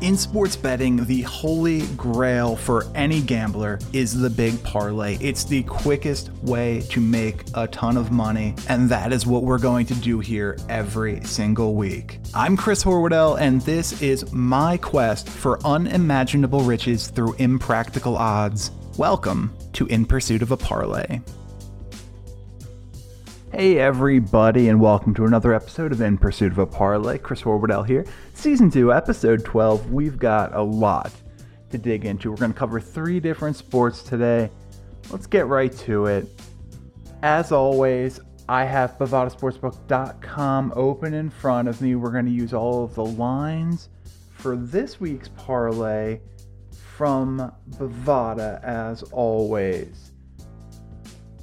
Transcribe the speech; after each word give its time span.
In 0.00 0.16
sports 0.16 0.56
betting, 0.56 1.04
the 1.04 1.20
holy 1.22 1.86
grail 1.88 2.56
for 2.56 2.86
any 2.94 3.20
gambler 3.20 3.78
is 3.92 4.18
the 4.18 4.30
big 4.30 4.62
parlay. 4.62 5.18
It's 5.20 5.44
the 5.44 5.62
quickest 5.64 6.30
way 6.42 6.80
to 6.88 7.02
make 7.02 7.44
a 7.52 7.66
ton 7.66 7.98
of 7.98 8.10
money, 8.10 8.54
and 8.70 8.88
that 8.88 9.12
is 9.12 9.26
what 9.26 9.42
we're 9.42 9.58
going 9.58 9.84
to 9.86 9.94
do 9.94 10.18
here 10.18 10.56
every 10.70 11.22
single 11.24 11.74
week. 11.74 12.18
I'm 12.34 12.56
Chris 12.56 12.82
Horwedel, 12.82 13.38
and 13.38 13.60
this 13.60 14.00
is 14.00 14.32
my 14.32 14.78
quest 14.78 15.28
for 15.28 15.60
unimaginable 15.66 16.62
riches 16.62 17.08
through 17.08 17.34
impractical 17.34 18.16
odds. 18.16 18.70
Welcome 18.96 19.54
to 19.74 19.84
In 19.88 20.06
Pursuit 20.06 20.40
of 20.40 20.50
a 20.50 20.56
Parlay. 20.56 21.20
Hey 23.52 23.80
everybody, 23.80 24.68
and 24.68 24.80
welcome 24.80 25.12
to 25.14 25.24
another 25.24 25.52
episode 25.52 25.90
of 25.90 26.00
In 26.00 26.16
Pursuit 26.16 26.52
of 26.52 26.58
a 26.58 26.66
Parlay. 26.66 27.18
Chris 27.18 27.42
Horwedel 27.42 27.84
here. 27.84 28.06
Season 28.32 28.70
2, 28.70 28.92
Episode 28.92 29.44
12. 29.44 29.90
We've 29.90 30.20
got 30.20 30.54
a 30.54 30.62
lot 30.62 31.10
to 31.70 31.76
dig 31.76 32.04
into. 32.04 32.30
We're 32.30 32.36
going 32.36 32.52
to 32.52 32.58
cover 32.58 32.80
three 32.80 33.18
different 33.18 33.56
sports 33.56 34.04
today. 34.04 34.52
Let's 35.10 35.26
get 35.26 35.48
right 35.48 35.72
to 35.78 36.06
it. 36.06 36.28
As 37.24 37.50
always, 37.50 38.20
I 38.48 38.64
have 38.66 38.96
BovadaSportsbook.com 38.98 40.72
open 40.76 41.12
in 41.12 41.28
front 41.28 41.66
of 41.66 41.82
me. 41.82 41.96
We're 41.96 42.12
going 42.12 42.26
to 42.26 42.30
use 42.30 42.54
all 42.54 42.84
of 42.84 42.94
the 42.94 43.04
lines 43.04 43.88
for 44.30 44.54
this 44.54 45.00
week's 45.00 45.28
parlay 45.28 46.20
from 46.96 47.52
Bovada, 47.70 48.62
as 48.62 49.02
always. 49.02 50.12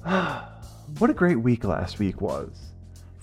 what 0.99 1.09
a 1.09 1.13
great 1.13 1.35
week 1.35 1.63
last 1.63 1.99
week 1.99 2.21
was. 2.21 2.71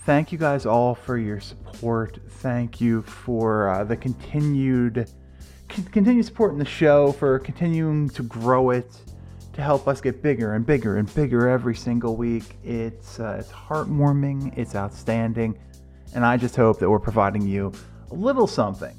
Thank 0.05 0.31
you 0.31 0.37
guys 0.37 0.65
all 0.65 0.93
for 0.93 1.17
your 1.17 1.39
support. 1.39 2.19
Thank 2.29 2.79
you 2.79 3.01
for 3.01 3.69
uh, 3.69 3.83
the 3.83 3.97
continued 3.97 5.09
c- 5.71 5.83
continued 5.91 6.25
support 6.25 6.53
in 6.53 6.59
the 6.59 6.65
show, 6.65 7.11
for 7.11 7.39
continuing 7.39 8.09
to 8.09 8.23
grow 8.23 8.69
it, 8.69 8.95
to 9.53 9.61
help 9.61 9.87
us 9.87 10.01
get 10.01 10.21
bigger 10.21 10.53
and 10.53 10.65
bigger 10.65 10.97
and 10.97 11.13
bigger 11.15 11.49
every 11.49 11.75
single 11.75 12.15
week. 12.15 12.43
It's 12.63 13.19
uh, 13.19 13.37
it's 13.39 13.51
heartwarming. 13.51 14.55
It's 14.57 14.75
outstanding, 14.75 15.57
and 16.13 16.23
I 16.23 16.37
just 16.37 16.55
hope 16.55 16.77
that 16.79 16.89
we're 16.89 16.99
providing 16.99 17.47
you 17.47 17.71
a 18.11 18.13
little 18.13 18.47
something 18.47 18.95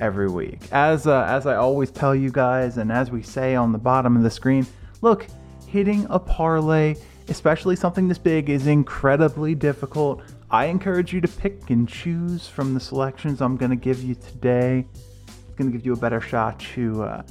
every 0.00 0.28
week. 0.28 0.60
As 0.72 1.06
uh, 1.06 1.24
as 1.28 1.46
I 1.46 1.54
always 1.54 1.92
tell 1.92 2.16
you 2.16 2.30
guys, 2.32 2.78
and 2.78 2.90
as 2.90 3.12
we 3.12 3.22
say 3.22 3.54
on 3.54 3.70
the 3.70 3.78
bottom 3.78 4.16
of 4.16 4.24
the 4.24 4.30
screen, 4.30 4.66
look, 5.02 5.28
hitting 5.68 6.04
a 6.10 6.18
parlay 6.18 6.96
especially 7.28 7.76
something 7.76 8.08
this 8.08 8.18
big, 8.18 8.48
is 8.50 8.66
incredibly 8.66 9.54
difficult. 9.54 10.22
I 10.50 10.66
encourage 10.66 11.12
you 11.12 11.20
to 11.20 11.28
pick 11.28 11.70
and 11.70 11.88
choose 11.88 12.46
from 12.46 12.74
the 12.74 12.80
selections 12.80 13.40
I'm 13.40 13.56
going 13.56 13.70
to 13.70 13.76
give 13.76 14.02
you 14.02 14.14
today. 14.14 14.86
It's 15.26 15.54
going 15.56 15.70
to 15.70 15.76
give 15.76 15.84
you 15.84 15.92
a 15.92 15.96
better 15.96 16.20
shot 16.20 16.60
to 16.74 17.02
uh, 17.02 17.22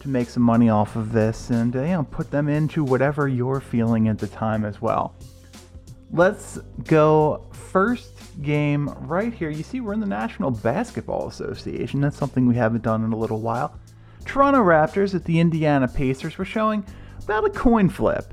to 0.00 0.08
make 0.08 0.28
some 0.28 0.42
money 0.42 0.68
off 0.68 0.96
of 0.96 1.12
this, 1.12 1.50
and 1.50 1.74
uh, 1.76 1.82
you 1.82 1.88
know 1.88 2.04
put 2.04 2.30
them 2.30 2.48
into 2.48 2.84
whatever 2.84 3.28
you're 3.28 3.60
feeling 3.60 4.08
at 4.08 4.18
the 4.18 4.26
time 4.26 4.64
as 4.64 4.80
well. 4.80 5.14
Let's 6.10 6.58
go 6.84 7.46
first 7.52 8.42
game 8.42 8.88
right 9.00 9.32
here. 9.32 9.50
You 9.50 9.62
see, 9.62 9.80
we're 9.80 9.94
in 9.94 10.00
the 10.00 10.06
National 10.06 10.50
Basketball 10.50 11.28
Association. 11.28 12.00
That's 12.00 12.16
something 12.16 12.46
we 12.46 12.54
haven't 12.54 12.82
done 12.82 13.04
in 13.04 13.12
a 13.12 13.16
little 13.16 13.40
while. 13.40 13.78
Toronto 14.24 14.60
Raptors 14.60 15.14
at 15.14 15.24
the 15.24 15.40
Indiana 15.40 15.88
Pacers. 15.88 16.38
We're 16.38 16.44
showing 16.44 16.84
about 17.22 17.44
a 17.44 17.50
coin 17.50 17.88
flip 17.88 18.32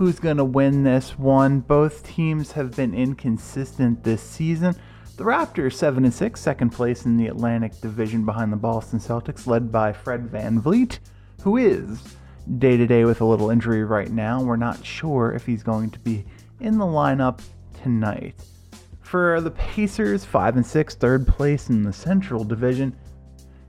who's 0.00 0.18
going 0.18 0.38
to 0.38 0.44
win 0.44 0.82
this 0.82 1.18
one. 1.18 1.60
Both 1.60 2.06
teams 2.06 2.52
have 2.52 2.74
been 2.74 2.94
inconsistent 2.94 4.02
this 4.02 4.22
season. 4.22 4.74
The 5.18 5.24
Raptors 5.24 5.74
7 5.74 6.06
and 6.06 6.14
6, 6.14 6.40
second 6.40 6.70
place 6.70 7.04
in 7.04 7.18
the 7.18 7.26
Atlantic 7.26 7.78
Division 7.82 8.24
behind 8.24 8.50
the 8.50 8.56
Boston 8.56 8.98
Celtics, 8.98 9.46
led 9.46 9.70
by 9.70 9.92
Fred 9.92 10.30
Van 10.30 10.58
VanVleet, 10.58 11.00
who 11.42 11.58
is 11.58 12.16
day 12.56 12.78
to 12.78 12.86
day 12.86 13.04
with 13.04 13.20
a 13.20 13.26
little 13.26 13.50
injury 13.50 13.84
right 13.84 14.10
now. 14.10 14.42
We're 14.42 14.56
not 14.56 14.82
sure 14.82 15.32
if 15.32 15.44
he's 15.44 15.62
going 15.62 15.90
to 15.90 15.98
be 15.98 16.24
in 16.60 16.78
the 16.78 16.86
lineup 16.86 17.42
tonight. 17.82 18.36
For 19.02 19.42
the 19.42 19.50
Pacers, 19.50 20.24
5 20.24 20.56
and 20.56 20.66
6, 20.66 20.94
third 20.94 21.26
place 21.26 21.68
in 21.68 21.82
the 21.82 21.92
Central 21.92 22.42
Division. 22.42 22.96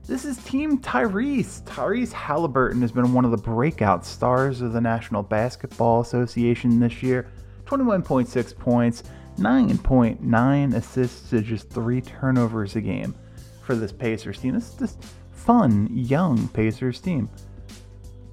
This 0.04 0.24
is 0.24 0.36
Team 0.38 0.78
Tyrese. 0.80 1.62
Tyrese 1.62 2.12
Haliburton 2.12 2.80
has 2.80 2.90
been 2.90 3.12
one 3.12 3.24
of 3.24 3.30
the 3.30 3.36
breakout 3.36 4.04
stars 4.04 4.60
of 4.60 4.72
the 4.72 4.80
National 4.80 5.22
Basketball 5.22 6.00
Association 6.00 6.80
this 6.80 7.04
year. 7.04 7.30
21.6 7.66 8.58
points, 8.58 9.04
9.9 9.36 10.74
assists 10.74 11.30
to 11.30 11.40
just 11.40 11.70
three 11.70 12.00
turnovers 12.00 12.74
a 12.74 12.80
game 12.80 13.14
for 13.62 13.76
this 13.76 13.92
Pacers 13.92 14.40
team. 14.40 14.54
This 14.54 14.70
is 14.70 14.74
just 14.74 15.04
fun, 15.30 15.88
young 15.92 16.48
Pacers 16.48 17.00
team. 17.00 17.30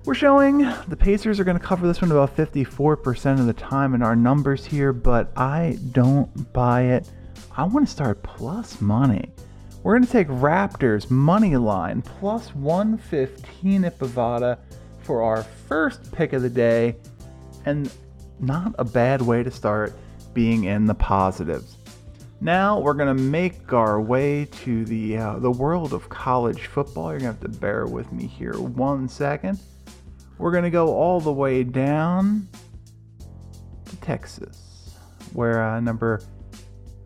We're 0.06 0.16
showing 0.16 0.68
the 0.88 0.97
Pacers 0.97 1.40
are 1.40 1.44
going 1.44 1.59
to 1.59 1.63
cover 1.63 1.85
this 1.85 2.02
one 2.02 2.12
about 2.12 2.35
54% 2.35 3.40
of 3.40 3.46
the 3.46 3.53
time 3.53 3.94
in 3.94 4.02
our 4.02 4.16
numbers 4.16 4.66
here, 4.66 4.91
but 4.91 5.31
I 5.38 5.78
don't 5.91 6.52
buy 6.52 6.81
it. 6.85 7.08
I 7.56 7.63
want 7.66 7.85
to 7.85 7.91
start 7.91 8.24
plus 8.24 8.81
money. 8.81 9.31
We're 9.81 9.94
going 9.94 10.06
to 10.06 10.12
take 10.12 10.28
Raptors 10.28 11.09
money 11.09 11.56
line 11.56 12.01
plus 12.01 12.53
115 12.53 13.85
at 13.85 13.97
Bovada 13.97 14.57
for 15.03 15.23
our 15.23 15.44
first 15.44 16.12
pick 16.12 16.34
of 16.34 16.41
the 16.41 16.50
day, 16.50 16.97
and 17.66 17.90
not 18.40 18.75
a 18.78 18.84
bad 18.84 19.22
way 19.22 19.41
to 19.41 19.50
start 19.50 19.94
being 20.34 20.66
in 20.66 20.85
the 20.85 20.94
positives. 20.94 21.78
Now 22.41 22.79
we're 22.79 22.94
going 22.94 23.16
to 23.16 23.23
make 23.23 23.72
our 23.72 24.01
way 24.01 24.45
to 24.63 24.84
the 24.84 25.17
uh, 25.17 25.40
the 25.40 25.51
world 25.51 25.94
of 25.94 26.09
college 26.09 26.67
football. 26.67 27.11
You're 27.11 27.19
going 27.19 27.35
to 27.35 27.41
have 27.41 27.53
to 27.53 27.59
bear 27.59 27.85
with 27.85 28.11
me 28.11 28.28
here 28.28 28.59
one 28.59 29.07
second. 29.07 29.59
We're 30.38 30.51
going 30.51 30.63
to 30.66 30.69
go 30.69 30.94
all 30.94 31.22
the 31.22 31.34
way 31.34 31.63
down 31.63 32.50
to 33.85 33.96
Texas, 33.97 34.94
where 35.31 35.63
uh, 35.63 35.79
number 35.79 36.22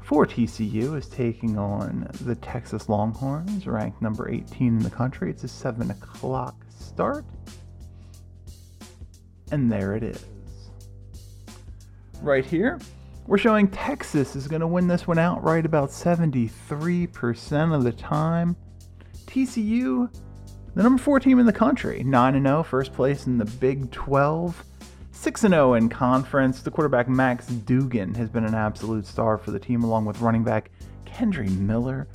for 0.04 0.26
TCU 0.26 0.98
is 0.98 1.08
taking 1.08 1.58
on 1.58 2.10
the 2.22 2.36
Texas 2.36 2.90
Longhorns, 2.90 3.66
ranked 3.66 4.02
number 4.02 4.30
18 4.30 4.68
in 4.68 4.80
the 4.80 4.90
country. 4.90 5.30
It's 5.30 5.46
a 5.46 5.48
7 5.48 5.92
o'clock 5.92 6.56
start. 6.78 7.26
And 9.52 9.72
there 9.72 9.96
it 9.96 10.04
is. 10.04 10.26
Right 12.22 12.46
here, 12.46 12.80
we're 13.28 13.38
showing 13.38 13.70
Texas 13.70 14.36
is 14.36 14.48
going 14.48 14.60
to 14.60 14.68
win 14.68 14.88
this 14.88 15.08
one 15.08 15.18
outright 15.18 15.66
about 15.66 15.90
73% 15.90 17.74
of 17.76 17.84
the 17.84 17.94
time. 17.94 18.58
TCU, 19.26 20.14
the 20.76 20.84
number 20.84 21.02
4 21.02 21.22
team 21.22 21.40
in 21.40 21.46
the 21.46 21.54
country, 21.54 22.04
9 22.04 22.44
0, 22.44 22.64
first 22.64 22.92
place 22.94 23.26
in 23.26 23.38
the 23.38 23.46
Big 23.46 23.90
12. 23.92 24.66
6 25.24 25.40
0 25.40 25.76
in 25.76 25.88
conference. 25.88 26.62
The 26.62 26.70
quarterback 26.70 27.08
Max 27.08 27.48
Duggan 27.48 28.14
has 28.16 28.28
been 28.28 28.44
an 28.44 28.54
absolute 28.54 29.06
star 29.06 29.38
for 29.38 29.52
the 29.52 29.60
team, 29.60 29.86
along 29.86 30.04
with 30.04 30.20
running 30.20 30.44
back 30.44 30.70
Kendre 31.06 31.50
Miller. 31.60 32.10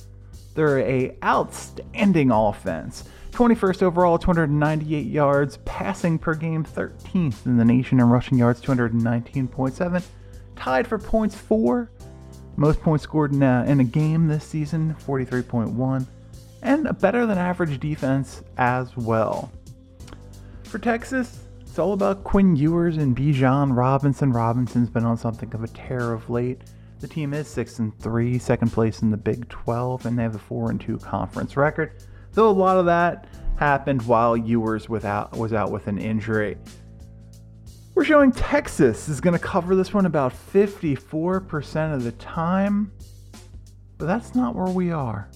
They're 0.53 0.77
a 0.77 1.17
outstanding 1.23 2.29
offense. 2.29 3.05
21st 3.31 3.81
overall, 3.81 4.19
298 4.19 5.07
yards, 5.07 5.57
passing 5.65 6.19
per 6.19 6.35
game, 6.35 6.63
13th 6.63 7.47
in 7.47 7.57
the 7.57 7.65
nation, 7.65 7.99
in 7.99 8.07
rushing 8.07 8.37
yards, 8.37 8.61
219.7. 8.61 10.03
Tied 10.55 10.85
for 10.85 10.99
points, 10.99 11.33
four. 11.33 11.89
Most 12.57 12.79
points 12.79 13.05
scored 13.05 13.33
in 13.33 13.41
a, 13.41 13.65
in 13.67 13.79
a 13.79 13.85
game 13.85 14.27
this 14.27 14.43
season, 14.43 14.95
43.1. 15.07 16.05
And 16.61 16.85
a 16.85 16.93
better 16.93 17.25
than 17.25 17.39
average 17.39 17.79
defense 17.79 18.43
as 18.59 18.95
well. 18.95 19.51
For 20.63 20.77
Texas, 20.77 21.39
it's 21.79 21.85
all 21.85 21.93
about 21.93 22.25
Quinn 22.25 22.57
Ewers 22.57 22.97
and 22.97 23.15
Bijan 23.15 23.73
Robinson. 23.73 24.33
Robinson's 24.33 24.89
been 24.89 25.05
on 25.05 25.15
something 25.15 25.53
of 25.53 25.63
a 25.63 25.67
tear 25.69 26.11
of 26.11 26.29
late. 26.29 26.59
The 26.99 27.07
team 27.07 27.33
is 27.33 27.47
six 27.47 27.79
and 27.79 27.97
three, 27.99 28.37
second 28.37 28.73
place 28.73 29.01
in 29.01 29.09
the 29.09 29.15
Big 29.15 29.47
12, 29.47 30.05
and 30.05 30.19
they 30.19 30.23
have 30.23 30.35
a 30.35 30.39
four 30.39 30.71
and 30.71 30.81
two 30.81 30.97
conference 30.97 31.55
record. 31.55 32.03
Though 32.33 32.49
a 32.49 32.51
lot 32.51 32.75
of 32.75 32.85
that 32.87 33.27
happened 33.55 34.01
while 34.01 34.35
Ewers 34.35 34.89
without 34.89 35.37
was 35.37 35.53
out 35.53 35.71
with 35.71 35.87
an 35.87 35.97
injury. 35.97 36.57
We're 37.95 38.03
showing 38.03 38.33
Texas 38.33 39.07
is 39.07 39.21
going 39.21 39.39
to 39.39 39.39
cover 39.39 39.73
this 39.73 39.93
one 39.93 40.05
about 40.05 40.33
54% 40.33 41.95
of 41.95 42.03
the 42.03 42.11
time, 42.11 42.91
but 43.97 44.05
that's 44.05 44.35
not 44.35 44.53
where 44.53 44.67
we 44.67 44.91
are. 44.91 45.29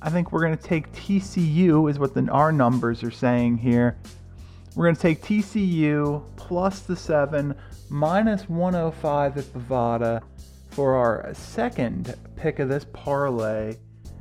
I 0.00 0.08
think 0.08 0.32
we're 0.32 0.46
going 0.46 0.56
to 0.56 0.64
take 0.64 0.90
TCU, 0.92 1.90
is 1.90 1.98
what 1.98 2.14
the, 2.14 2.26
our 2.30 2.52
numbers 2.52 3.02
are 3.02 3.10
saying 3.10 3.58
here, 3.58 3.98
we're 4.74 4.86
going 4.86 4.96
to 4.96 5.02
take 5.02 5.22
TCU 5.22 6.22
plus 6.36 6.80
the 6.80 6.96
7 6.96 7.54
minus 7.90 8.48
105 8.48 9.38
at 9.38 9.44
Bovada 9.44 10.22
for 10.70 10.94
our 10.94 11.32
second 11.34 12.14
pick 12.36 12.58
of 12.58 12.68
this 12.68 12.84
parlay. 12.92 13.76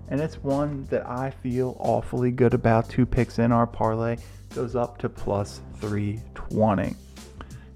And 0.09 0.21
it's 0.21 0.37
one 0.37 0.83
that 0.85 1.07
I 1.07 1.31
feel 1.31 1.75
awfully 1.79 2.29
good 2.29 2.53
about. 2.53 2.87
Two 2.87 3.05
picks 3.05 3.39
in 3.39 3.51
our 3.51 3.65
parlay 3.65 4.17
goes 4.53 4.75
up 4.75 4.99
to 4.99 5.09
plus 5.09 5.61
320. 5.79 6.95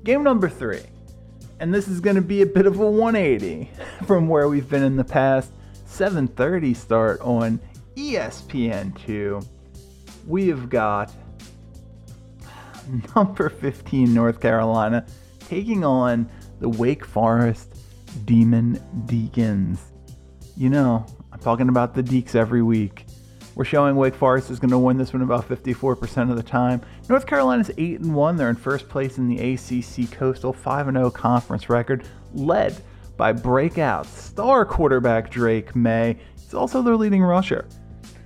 Game 0.04 0.24
number 0.24 0.48
three. 0.48 0.84
And 1.60 1.74
this 1.74 1.88
is 1.88 2.00
going 2.00 2.18
to 2.18 2.22
be 2.22 2.44
a 2.44 2.46
bit 2.46 2.68
of 2.68 2.80
a 2.80 2.86
180 2.86 3.72
from 4.06 4.28
where 4.28 4.48
we've 4.48 4.70
been 4.70 4.84
in 4.84 4.98
the 4.98 5.04
past. 5.04 5.52
7:30 5.88 6.76
start 6.76 7.20
on 7.22 7.60
ESPN2. 7.96 9.44
we 10.28 10.48
have 10.50 10.70
got 10.70 11.12
number 13.16 13.50
15 13.50 14.14
North 14.14 14.40
Carolina 14.40 15.06
taking 15.40 15.84
on 15.84 16.30
the 16.60 16.70
Wake 16.70 17.06
Forest 17.06 17.76
Demon 18.26 18.82
Deacons. 19.06 19.80
You 20.56 20.70
know, 20.70 21.06
I'm 21.32 21.40
talking 21.40 21.70
about 21.70 21.94
the 21.94 22.04
Deeks 22.04 22.36
every 22.36 22.62
week. 22.62 23.06
We're 23.56 23.66
showing 23.66 23.96
Wake 23.96 24.16
Forest 24.16 24.52
is 24.52 24.60
going 24.60 24.72
to 24.72 24.78
win 24.78 24.98
this 24.98 25.14
one 25.14 25.24
about 25.24 25.50
54% 25.50 26.30
of 26.30 26.36
the 26.36 26.44
time. 26.44 26.82
North 27.10 27.26
Carolina's 27.26 27.72
8 27.78 28.02
and 28.02 28.14
1. 28.14 28.38
They're 28.38 28.50
in 28.50 28.56
first 28.56 28.88
place 28.88 29.18
in 29.18 29.28
the 29.28 29.54
ACC 29.54 30.12
Coastal 30.12 30.54
5 30.54 30.92
0 30.92 31.10
conference 31.10 31.70
record, 31.70 32.08
led 32.34 32.80
by 33.18 33.32
breakout 33.32 34.06
star 34.06 34.64
quarterback 34.64 35.32
Drake 35.32 35.76
Maye. 35.76 36.18
He's 36.36 36.54
also 36.54 36.84
their 36.84 36.96
leading 36.96 37.24
rusher. 37.24 37.68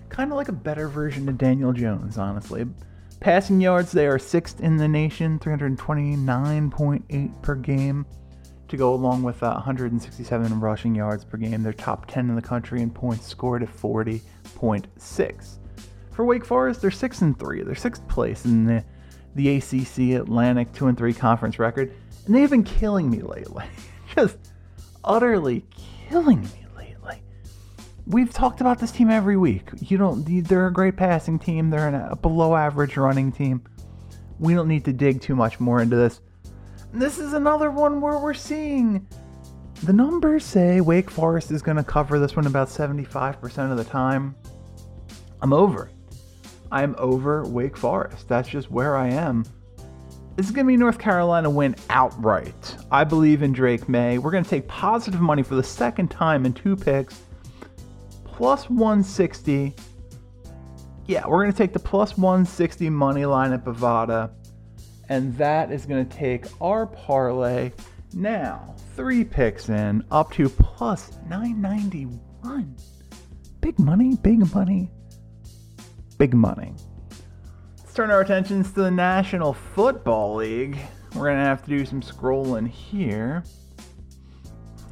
Kind 0.09 0.31
of 0.31 0.35
like 0.35 0.49
a 0.49 0.53
better 0.53 0.89
version 0.89 1.29
of 1.29 1.37
Daniel 1.37 1.71
Jones, 1.71 2.17
honestly. 2.17 2.65
Passing 3.21 3.61
yards, 3.61 3.91
they 3.91 4.07
are 4.07 4.17
sixth 4.17 4.61
in 4.61 4.77
the 4.77 4.87
nation, 4.87 5.37
329.8 5.37 7.41
per 7.43 7.53
game, 7.53 8.03
to 8.67 8.75
go 8.75 8.95
along 8.95 9.21
with 9.21 9.43
uh, 9.43 9.53
167 9.53 10.59
rushing 10.59 10.95
yards 10.95 11.23
per 11.23 11.37
game. 11.37 11.61
They're 11.61 11.71
top 11.71 12.07
10 12.07 12.29
in 12.29 12.35
the 12.35 12.41
country 12.41 12.81
in 12.81 12.89
points 12.89 13.27
scored 13.27 13.61
at 13.61 13.69
40.6. 13.69 15.57
For 16.11 16.25
Wake 16.25 16.43
Forest, 16.43 16.81
they're 16.81 16.89
six 16.89 17.21
and 17.21 17.37
three. 17.37 17.61
They're 17.61 17.75
sixth 17.75 18.07
place 18.07 18.45
in 18.45 18.65
the 18.65 18.83
the 19.35 19.57
ACC 19.57 20.19
Atlantic 20.19 20.73
two 20.73 20.87
and 20.87 20.97
three 20.97 21.13
conference 21.13 21.59
record, 21.59 21.93
and 22.25 22.35
they've 22.35 22.49
been 22.49 22.63
killing 22.63 23.09
me 23.09 23.21
lately. 23.21 23.65
Just 24.15 24.37
utterly 25.03 25.63
killing 26.09 26.41
me. 26.41 26.60
We've 28.07 28.33
talked 28.33 28.61
about 28.61 28.79
this 28.79 28.91
team 28.91 29.09
every 29.09 29.37
week. 29.37 29.69
You 29.79 29.97
don't. 29.97 30.43
They're 30.47 30.67
a 30.67 30.73
great 30.73 30.97
passing 30.97 31.39
team. 31.39 31.69
They're 31.69 32.09
a 32.11 32.15
below 32.15 32.55
average 32.55 32.97
running 32.97 33.31
team. 33.31 33.63
We 34.39 34.53
don't 34.53 34.67
need 34.67 34.85
to 34.85 34.93
dig 34.93 35.21
too 35.21 35.35
much 35.35 35.59
more 35.59 35.81
into 35.81 35.95
this. 35.95 36.19
This 36.93 37.19
is 37.19 37.33
another 37.33 37.71
one 37.71 38.01
where 38.01 38.17
we're 38.17 38.33
seeing 38.33 39.07
the 39.83 39.93
numbers 39.93 40.43
say 40.43 40.81
Wake 40.81 41.09
Forest 41.09 41.51
is 41.51 41.61
going 41.61 41.77
to 41.77 41.83
cover 41.83 42.19
this 42.19 42.35
one 42.35 42.47
about 42.47 42.67
75% 42.67 43.71
of 43.71 43.77
the 43.77 43.83
time. 43.83 44.35
I'm 45.41 45.53
over. 45.53 45.89
I'm 46.71 46.95
over 46.97 47.43
Wake 47.43 47.77
Forest. 47.77 48.27
That's 48.27 48.49
just 48.49 48.69
where 48.71 48.95
I 48.95 49.09
am. 49.09 49.45
This 50.35 50.45
is 50.45 50.51
going 50.51 50.65
to 50.65 50.71
be 50.71 50.77
North 50.77 50.99
Carolina 50.99 51.49
win 51.49 51.75
outright. 51.89 52.75
I 52.91 53.03
believe 53.03 53.43
in 53.43 53.53
Drake 53.53 53.89
Maye. 53.89 54.17
We're 54.17 54.31
going 54.31 54.43
to 54.43 54.49
take 54.49 54.67
positive 54.67 55.19
money 55.19 55.43
for 55.43 55.55
the 55.55 55.63
second 55.63 56.09
time 56.09 56.45
in 56.45 56.53
two 56.53 56.75
picks. 56.75 57.21
Plus 58.31 58.69
160. 58.69 59.75
Yeah, 61.05 61.27
we're 61.27 61.43
going 61.43 61.51
to 61.51 61.57
take 61.57 61.73
the 61.73 61.79
plus 61.79 62.17
160 62.17 62.89
money 62.89 63.25
line 63.25 63.53
at 63.53 63.63
Bovada. 63.63 64.31
And 65.09 65.37
that 65.37 65.71
is 65.71 65.85
going 65.85 66.07
to 66.07 66.17
take 66.17 66.45
our 66.61 66.85
parlay 66.85 67.71
now, 68.13 68.75
three 68.95 69.23
picks 69.23 69.69
in, 69.69 70.03
up 70.11 70.31
to 70.33 70.49
plus 70.49 71.11
991. 71.29 72.75
Big 73.61 73.79
money, 73.79 74.15
big 74.21 74.53
money, 74.53 74.89
big 76.17 76.33
money. 76.33 76.73
Let's 77.77 77.93
turn 77.93 78.09
our 78.09 78.21
attentions 78.21 78.71
to 78.71 78.83
the 78.83 78.91
National 78.91 79.53
Football 79.53 80.35
League. 80.35 80.77
We're 81.13 81.25
going 81.25 81.37
to 81.37 81.45
have 81.45 81.63
to 81.63 81.69
do 81.69 81.85
some 81.85 82.01
scrolling 82.01 82.67
here. 82.67 83.43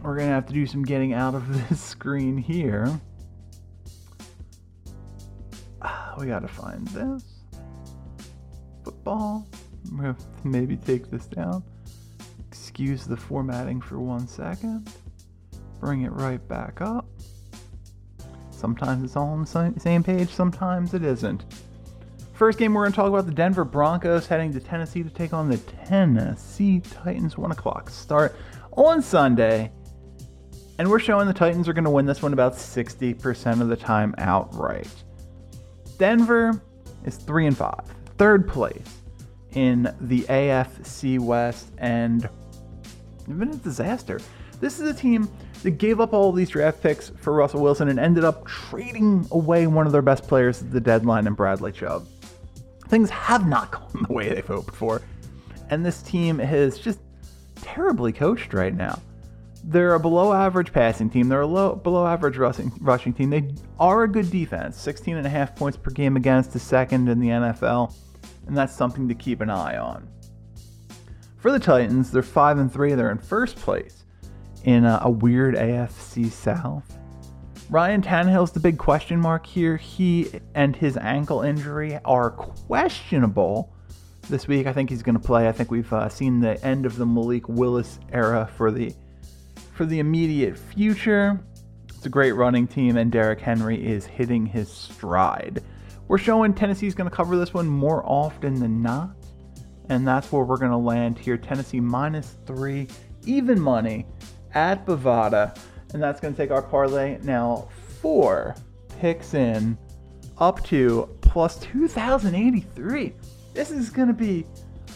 We're 0.03 0.15
going 0.15 0.27
to 0.27 0.33
have 0.33 0.47
to 0.47 0.53
do 0.53 0.65
some 0.65 0.83
getting 0.83 1.13
out 1.13 1.35
of 1.35 1.69
this 1.69 1.81
screen 1.81 2.37
here. 2.37 2.99
We 6.17 6.27
got 6.27 6.41
to 6.41 6.47
find 6.47 6.87
this. 6.89 7.23
Football. 8.83 9.47
To 9.97 10.15
maybe 10.43 10.75
take 10.77 11.09
this 11.09 11.25
down. 11.25 11.63
Excuse 12.47 13.05
the 13.05 13.17
formatting 13.17 13.81
for 13.81 13.99
one 13.99 14.27
second. 14.27 14.91
Bring 15.79 16.01
it 16.01 16.11
right 16.11 16.45
back 16.47 16.81
up. 16.81 17.05
Sometimes 18.51 19.03
it's 19.03 19.15
all 19.15 19.27
on 19.27 19.41
the 19.41 19.79
same 19.79 20.03
page, 20.03 20.29
sometimes 20.29 20.93
it 20.93 21.03
isn't. 21.03 21.45
First 22.33 22.57
game, 22.57 22.73
we're 22.73 22.83
going 22.83 22.91
to 22.91 22.95
talk 22.95 23.07
about 23.07 23.25
the 23.25 23.33
Denver 23.33 23.63
Broncos 23.63 24.27
heading 24.27 24.53
to 24.53 24.59
Tennessee 24.59 25.03
to 25.03 25.09
take 25.09 25.33
on 25.33 25.49
the 25.49 25.57
Tennessee 25.57 26.79
Titans. 26.79 27.37
1 27.37 27.51
o'clock 27.51 27.89
start 27.89 28.35
on 28.73 29.01
Sunday. 29.01 29.71
And 30.77 30.89
we're 30.89 30.99
showing 30.99 31.27
the 31.27 31.33
Titans 31.33 31.67
are 31.67 31.73
going 31.73 31.83
to 31.83 31.89
win 31.89 32.05
this 32.05 32.21
one 32.21 32.31
about 32.31 32.53
60% 32.53 33.61
of 33.61 33.67
the 33.67 33.75
time 33.75 34.15
outright. 34.17 34.87
Denver 35.99 36.59
is 37.05 37.17
3 37.17 37.45
and 37.47 37.57
five, 37.57 37.81
third 38.17 38.47
place 38.47 38.97
in 39.51 39.93
the 40.01 40.21
AFC 40.21 41.19
West, 41.19 41.69
and 41.77 42.27
it's 43.13 43.27
been 43.27 43.51
a 43.51 43.55
disaster. 43.57 44.19
This 44.59 44.79
is 44.79 44.89
a 44.89 44.93
team 44.93 45.29
that 45.61 45.71
gave 45.71 45.99
up 45.99 46.13
all 46.13 46.31
these 46.31 46.49
draft 46.49 46.81
picks 46.81 47.09
for 47.09 47.33
Russell 47.33 47.61
Wilson 47.61 47.89
and 47.89 47.99
ended 47.99 48.23
up 48.23 48.47
trading 48.47 49.27
away 49.31 49.67
one 49.67 49.85
of 49.85 49.91
their 49.91 50.01
best 50.01 50.23
players 50.23 50.63
at 50.63 50.71
the 50.71 50.81
deadline 50.81 51.27
in 51.27 51.33
Bradley 51.33 51.71
Chubb 51.71 52.07
things 52.89 53.09
have 53.11 53.47
not 53.47 53.71
gone 53.93 54.05
the 54.07 54.13
way 54.13 54.29
they've 54.29 54.45
hoped 54.45 54.75
for. 54.75 55.01
And 55.69 55.85
this 55.85 56.01
team 56.01 56.39
is 56.39 56.77
just 56.77 56.99
terribly 57.55 58.11
coached 58.11 58.53
right 58.53 58.73
now. 58.73 58.99
They're 59.63 59.95
a 59.95 59.99
below 59.99 60.33
average 60.33 60.71
passing 60.71 61.09
team. 61.09 61.27
They're 61.29 61.41
a 61.41 61.47
low, 61.47 61.75
below 61.75 62.07
average 62.07 62.37
rushing, 62.37 62.71
rushing 62.79 63.13
team. 63.13 63.29
They 63.29 63.53
are 63.79 64.03
a 64.03 64.07
good 64.07 64.31
defense, 64.31 64.79
16 64.79 65.17
and 65.17 65.27
a 65.27 65.29
half 65.29 65.55
points 65.55 65.77
per 65.77 65.91
game 65.91 66.15
against 66.15 66.53
the 66.53 66.59
second 66.59 67.09
in 67.09 67.19
the 67.19 67.27
NFL, 67.27 67.93
and 68.47 68.57
that's 68.57 68.75
something 68.75 69.07
to 69.07 69.15
keep 69.15 69.41
an 69.41 69.49
eye 69.49 69.77
on. 69.77 70.07
For 71.37 71.51
the 71.51 71.59
Titans, 71.59 72.11
they're 72.11 72.21
5 72.21 72.57
and 72.57 72.71
3. 72.71 72.95
They're 72.95 73.11
in 73.11 73.17
first 73.17 73.55
place 73.57 74.03
in 74.63 74.85
a, 74.85 74.99
a 75.03 75.09
weird 75.09 75.55
AFC 75.55 76.29
South. 76.29 76.97
Ryan 77.69 78.01
Tannehill's 78.01 78.51
the 78.51 78.59
big 78.59 78.77
question 78.77 79.19
mark 79.19 79.45
here. 79.45 79.77
He 79.77 80.31
and 80.55 80.75
his 80.75 80.97
ankle 80.97 81.41
injury 81.41 81.99
are 82.03 82.31
questionable 82.31 83.71
this 84.27 84.47
week. 84.47 84.67
I 84.67 84.73
think 84.73 84.89
he's 84.89 85.03
going 85.03 85.17
to 85.17 85.25
play. 85.25 85.47
I 85.47 85.51
think 85.51 85.69
we've 85.69 85.91
uh, 85.93 86.09
seen 86.09 86.39
the 86.39 86.63
end 86.65 86.85
of 86.85 86.97
the 86.97 87.05
Malik 87.05 87.47
Willis 87.47 87.99
era 88.11 88.49
for 88.57 88.71
the 88.71 88.93
for 89.79 89.85
the 89.85 89.99
immediate 89.99 90.57
future. 90.57 91.39
It's 91.87 92.05
a 92.05 92.09
great 92.09 92.33
running 92.33 92.67
team, 92.67 92.97
and 92.97 93.09
Derrick 93.09 93.39
Henry 93.39 93.87
is 93.87 94.05
hitting 94.05 94.45
his 94.45 94.69
stride. 94.69 95.63
We're 96.09 96.17
showing 96.17 96.53
Tennessee's 96.53 96.93
going 96.93 97.09
to 97.09 97.15
cover 97.15 97.37
this 97.37 97.53
one 97.53 97.65
more 97.65 98.03
often 98.05 98.55
than 98.55 98.81
not, 98.81 99.15
and 99.87 100.05
that's 100.05 100.33
where 100.33 100.43
we're 100.43 100.57
going 100.57 100.71
to 100.71 100.77
land 100.77 101.17
here. 101.17 101.37
Tennessee 101.37 101.79
minus 101.79 102.35
three, 102.45 102.89
even 103.25 103.57
money 103.57 104.05
at 104.53 104.85
Bovada 104.85 105.57
and 105.93 106.03
that's 106.03 106.19
going 106.19 106.33
to 106.33 106.37
take 106.37 106.51
our 106.51 106.61
parlay 106.61 107.17
now 107.23 107.69
four 108.01 108.57
picks 108.99 109.33
in 109.33 109.77
up 110.39 110.61
to 110.65 111.09
plus 111.21 111.57
2083 111.59 113.13
this 113.53 113.71
is 113.71 113.89
going 113.89 114.07
to 114.09 114.13
be 114.13 114.45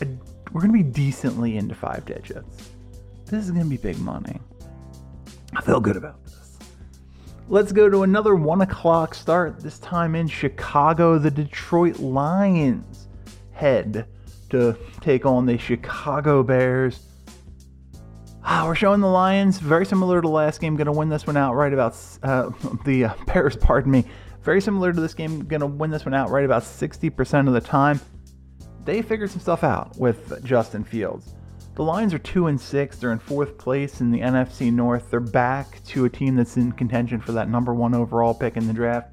a, 0.01 0.07
we're 0.51 0.61
going 0.61 0.73
to 0.73 0.83
be 0.83 0.83
decently 0.83 1.55
into 1.57 1.73
five 1.73 2.05
digits 2.05 2.71
this 3.25 3.45
is 3.45 3.51
going 3.51 3.63
to 3.63 3.69
be 3.69 3.77
big 3.77 3.97
money 3.99 4.39
i 5.55 5.61
feel 5.61 5.79
good 5.79 5.97
about 5.97 6.23
this 6.25 6.57
let's 7.49 7.71
go 7.71 7.89
to 7.89 8.03
another 8.03 8.35
one 8.35 8.61
o'clock 8.61 9.13
start 9.13 9.59
this 9.59 9.79
time 9.79 10.15
in 10.15 10.27
chicago 10.27 11.17
the 11.17 11.31
detroit 11.31 11.99
lions 11.99 13.07
head 13.51 14.07
to 14.49 14.77
take 15.01 15.25
on 15.25 15.45
the 15.45 15.57
chicago 15.57 16.43
bears 16.43 17.07
Ah, 18.45 18.65
we're 18.67 18.75
showing 18.75 18.99
the 18.99 19.07
Lions, 19.07 19.57
very 19.57 19.85
similar 19.85 20.21
to 20.21 20.27
last 20.27 20.59
game, 20.59 20.75
going 20.75 20.87
to 20.87 20.91
win 20.91 21.07
this 21.07 21.25
one 21.25 21.37
outright 21.37 21.71
about 21.71 21.95
uh, 22.23 22.49
the 22.85 23.05
uh, 23.05 23.13
Bears, 23.25 23.55
pardon 23.55 23.91
me. 23.91 24.03
Very 24.41 24.59
similar 24.59 24.91
to 24.91 24.99
this 24.99 25.13
game, 25.13 25.45
going 25.45 25.61
to 25.61 25.65
win 25.65 25.89
this 25.89 26.03
one 26.03 26.13
outright 26.13 26.43
about 26.43 26.63
60% 26.63 27.47
of 27.47 27.53
the 27.53 27.61
time. 27.61 28.01
They 28.83 29.01
figured 29.01 29.31
some 29.31 29.39
stuff 29.39 29.63
out 29.63 29.97
with 29.97 30.43
Justin 30.43 30.83
Fields. 30.83 31.33
The 31.75 31.83
Lions 31.83 32.13
are 32.13 32.19
2 32.19 32.47
and 32.47 32.61
6. 32.61 32.97
They're 32.97 33.11
in 33.11 33.19
fourth 33.19 33.57
place 33.57 33.99
in 33.99 34.11
the 34.11 34.19
NFC 34.19 34.71
North. 34.71 35.09
They're 35.09 35.19
back 35.19 35.83
to 35.85 36.05
a 36.05 36.09
team 36.09 36.35
that's 36.35 36.55
in 36.55 36.71
contention 36.71 37.19
for 37.19 37.31
that 37.31 37.49
number 37.49 37.73
one 37.73 37.95
overall 37.95 38.35
pick 38.35 38.57
in 38.57 38.67
the 38.67 38.73
draft. 38.73 39.09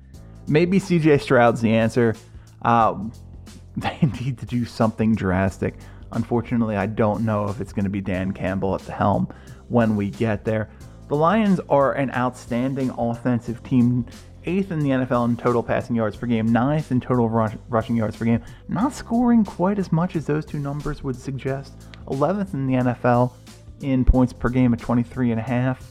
Maybe 0.47 0.79
CJ 0.79 1.23
Stroud's 1.23 1.63
the 1.63 1.75
answer. 1.75 2.15
Uh, 2.61 2.99
they 3.77 3.99
need 4.21 4.39
to 4.39 4.47
do 4.47 4.67
something 4.67 5.15
drastic. 5.15 5.75
Unfortunately, 6.13 6.77
I 6.77 6.87
don't 6.87 7.25
know 7.25 7.49
if 7.49 7.63
it's 7.63 7.73
going 7.73 7.85
to 7.85 7.91
be 7.91 8.03
Dan 8.03 8.33
Campbell 8.33 8.75
at 8.75 8.83
the 8.83 8.93
helm 8.93 9.33
when 9.69 9.97
we 9.97 10.11
get 10.11 10.45
there. 10.45 10.69
The 11.09 11.17
Lions 11.17 11.61
are 11.69 11.95
an 11.95 12.11
outstanding 12.13 12.91
offensive 12.91 13.63
team, 13.63 14.05
eighth 14.45 14.71
in 14.71 14.81
the 14.81 14.91
NFL 14.91 15.29
in 15.29 15.37
total 15.37 15.63
passing 15.63 15.97
yards 15.97 16.17
per 16.17 16.27
game, 16.27 16.53
ninth 16.53 16.93
in 16.93 17.01
total 17.01 17.29
rush, 17.29 17.57
rushing 17.69 17.97
yards 17.97 18.17
per 18.17 18.27
game, 18.27 18.43
not 18.69 18.93
scoring 18.93 19.45
quite 19.45 19.79
as 19.79 19.93
much 19.93 20.15
as 20.15 20.27
those 20.27 20.45
two 20.45 20.59
numbers 20.59 21.03
would 21.03 21.17
suggest. 21.17 21.73
11th 22.11 22.55
in 22.55 22.67
the 22.67 22.75
NFL 22.75 23.33
in 23.81 24.05
points 24.05 24.33
per 24.33 24.49
game 24.49 24.73
at 24.73 24.81
23 24.81 25.31
and 25.31 25.41
a 25.41 25.43
half. 25.43 25.91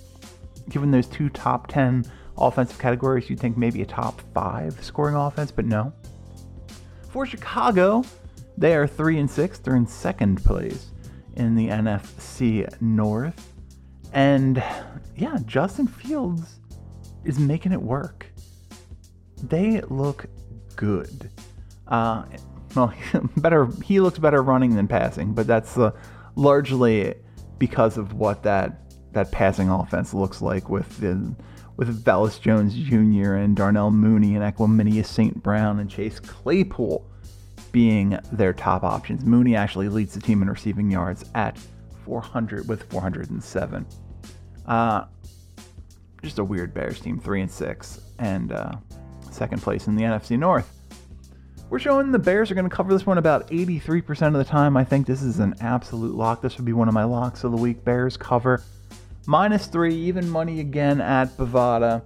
Given 0.70 0.92
those 0.92 1.08
two 1.08 1.30
top 1.30 1.68
10 1.68 2.06
offensive 2.38 2.78
categories, 2.78 3.30
you'd 3.30 3.40
think 3.40 3.58
maybe 3.58 3.82
a 3.82 3.86
top 3.86 4.22
five 4.34 4.84
scoring 4.84 5.16
offense, 5.16 5.52
but 5.52 5.66
no. 5.66 5.92
For 7.10 7.26
Chicago, 7.26 8.04
they 8.58 8.76
are 8.76 8.86
3 8.86 9.20
and 9.20 9.32
6. 9.32 9.60
They're 9.60 9.76
in 9.76 9.88
second 9.88 10.44
place 10.44 10.92
in 11.36 11.56
the 11.56 11.70
NFC 11.70 12.70
North. 12.82 13.54
And 14.14 14.64
yeah, 15.16 15.38
Justin 15.46 15.88
Fields 15.88 16.60
is 17.24 17.40
making 17.40 17.72
it 17.72 17.82
work. 17.82 18.28
They 19.44 19.82
look 19.82 20.26
good. 20.76 21.32
Uh, 21.88 22.26
well, 22.76 22.94
better. 23.38 23.68
He 23.84 24.00
looks 24.00 24.20
better 24.20 24.42
running 24.42 24.76
than 24.76 24.88
passing, 24.88 25.34
but 25.34 25.48
that's 25.48 25.78
uh, 25.78 25.92
largely 26.36 27.16
because 27.58 27.98
of 27.98 28.14
what 28.14 28.44
that 28.44 28.92
that 29.14 29.32
passing 29.32 29.70
offense 29.70 30.14
looks 30.14 30.42
like 30.42 30.70
with 30.70 30.98
the 31.00 31.36
with 31.78 32.04
Velus 32.04 32.40
Jones 32.40 32.76
Jr. 32.76 33.36
and 33.36 33.56
Darnell 33.56 33.90
Mooney 33.90 34.36
and 34.36 34.44
Equanimeous 34.44 35.06
St. 35.06 35.42
Brown 35.42 35.80
and 35.80 35.90
Chase 35.90 36.20
Claypool 36.20 37.10
being 37.72 38.20
their 38.32 38.52
top 38.52 38.84
options. 38.84 39.24
Mooney 39.24 39.56
actually 39.56 39.88
leads 39.88 40.14
the 40.14 40.20
team 40.20 40.42
in 40.42 40.50
receiving 40.50 40.92
yards 40.92 41.24
at 41.36 41.58
400 42.06 42.68
with 42.68 42.84
407. 42.92 43.86
Uh, 44.66 45.06
just 46.22 46.40
a 46.40 46.44
weird 46.44 46.74
Bears 46.74 47.00
team, 47.00 47.18
three 47.18 47.42
and 47.42 47.50
six, 47.50 48.02
and 48.20 48.52
uh, 48.52 48.74
second 49.32 49.62
place 49.62 49.88
in 49.88 49.96
the 49.96 50.04
NFC 50.04 50.38
North. 50.38 50.79
We're 51.70 51.78
showing 51.78 52.12
the 52.12 52.18
Bears 52.18 52.50
are 52.50 52.56
going 52.56 52.68
to 52.68 52.76
cover 52.76 52.92
this 52.92 53.06
one 53.06 53.20
about 53.20 53.48
83% 53.50 54.28
of 54.28 54.34
the 54.34 54.44
time. 54.44 54.76
I 54.76 54.84
think 54.84 55.06
this 55.06 55.22
is 55.22 55.38
an 55.38 55.54
absolute 55.62 56.16
lock. 56.16 56.42
This 56.42 56.58
would 56.58 56.66
be 56.66 56.74
one 56.74 56.88
of 56.88 56.96
my 56.96 57.04
locks 57.04 57.44
of 57.44 57.52
the 57.52 57.58
week. 57.58 57.84
Bears 57.84 58.18
cover 58.18 58.64
minus 59.28 59.68
three, 59.68 59.94
even 59.94 60.28
money 60.28 60.62
again 60.62 61.00
at 61.00 61.38
Bovada. 61.38 62.02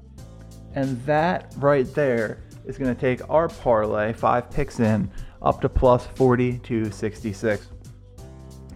And 0.75 1.01
that 1.05 1.53
right 1.57 1.91
there 1.93 2.39
is 2.65 2.77
going 2.77 2.93
to 2.93 2.99
take 2.99 3.21
our 3.29 3.47
parlay, 3.47 4.11
five 4.11 4.51
picks 4.51 4.81
in, 4.81 5.09
up 5.41 5.61
to 5.61 5.69
plus 5.69 6.07
40 6.07 6.57
to 6.59 6.91
66. 6.91 7.67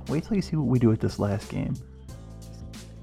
Wait 0.08 0.24
till 0.24 0.38
you 0.38 0.42
see 0.42 0.56
what 0.56 0.68
we 0.68 0.80
do 0.80 0.88
with 0.88 1.02
this 1.02 1.20
last 1.20 1.50
game. 1.50 1.76